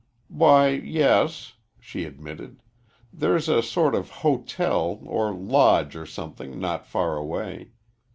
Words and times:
"Why, 0.29 0.69
yes," 0.69 1.53
she 1.79 2.05
admitted, 2.05 2.63
"there's 3.13 3.47
a 3.47 3.61
sort 3.61 3.93
of 3.93 4.09
hotel 4.25 4.99
or 5.03 5.31
lodge 5.31 5.95
or 5.95 6.07
something, 6.07 6.57
not 6.59 6.87
far 6.87 7.17
away. 7.17 7.69